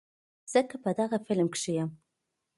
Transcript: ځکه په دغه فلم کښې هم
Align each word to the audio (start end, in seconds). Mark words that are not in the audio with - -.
ځکه 0.53 0.75
په 0.83 0.89
دغه 0.99 1.17
فلم 1.25 1.47
کښې 1.53 1.73
هم 1.79 1.89